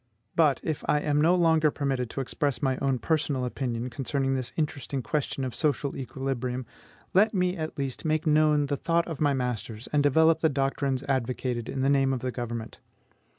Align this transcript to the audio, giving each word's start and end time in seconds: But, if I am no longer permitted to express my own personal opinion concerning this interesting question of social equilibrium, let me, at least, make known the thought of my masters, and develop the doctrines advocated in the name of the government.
But, 0.35 0.59
if 0.63 0.83
I 0.87 0.99
am 0.99 1.21
no 1.21 1.35
longer 1.35 1.69
permitted 1.69 2.09
to 2.09 2.21
express 2.21 2.63
my 2.63 2.75
own 2.77 2.97
personal 2.97 3.45
opinion 3.45 3.91
concerning 3.91 4.33
this 4.33 4.51
interesting 4.57 5.03
question 5.03 5.43
of 5.45 5.53
social 5.53 5.95
equilibrium, 5.95 6.65
let 7.13 7.35
me, 7.35 7.55
at 7.55 7.77
least, 7.77 8.03
make 8.03 8.25
known 8.25 8.65
the 8.65 8.77
thought 8.77 9.07
of 9.07 9.21
my 9.21 9.35
masters, 9.35 9.87
and 9.93 10.01
develop 10.01 10.39
the 10.39 10.49
doctrines 10.49 11.03
advocated 11.03 11.69
in 11.69 11.81
the 11.83 11.87
name 11.89 12.13
of 12.13 12.21
the 12.21 12.31
government. 12.31 12.79